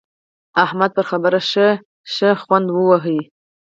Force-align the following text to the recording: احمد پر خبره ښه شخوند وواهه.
احمد 0.63 0.89
پر 0.95 1.05
خبره 1.11 1.39
ښه 1.49 1.67
شخوند 2.15 2.67
وواهه. 2.71 3.19